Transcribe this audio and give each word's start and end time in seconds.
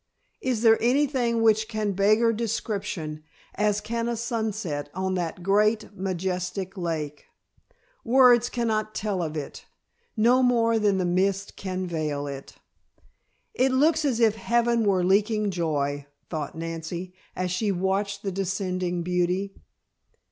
Is 0.41 0.63
there 0.63 0.81
anything 0.81 1.43
which 1.43 1.67
can 1.67 1.91
beggar 1.91 2.33
description 2.33 3.23
as 3.53 3.79
can 3.79 4.09
a 4.09 4.17
sunset 4.17 4.89
on 4.95 5.13
that 5.13 5.43
great, 5.43 5.95
majestic 5.95 6.75
lake! 6.75 7.25
Words 8.03 8.49
cannot 8.49 8.95
tell 8.95 9.21
of 9.21 9.37
it, 9.37 9.67
no 10.17 10.41
more 10.41 10.79
than 10.79 10.97
the 10.97 11.05
mist 11.05 11.55
can 11.55 11.85
veil 11.85 12.25
it. 12.25 12.55
"It 13.53 13.71
looks 13.73 14.03
as 14.03 14.19
if 14.19 14.37
heaven 14.37 14.85
were 14.85 15.03
leaking 15.03 15.51
joy," 15.51 16.07
thought 16.31 16.57
Nancy, 16.57 17.13
as 17.35 17.51
she 17.51 17.71
watched 17.71 18.23
the 18.23 18.31
descending 18.31 19.03
beauty. 19.03 19.53